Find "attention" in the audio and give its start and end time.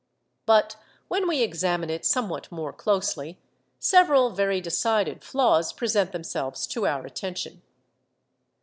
7.05-7.61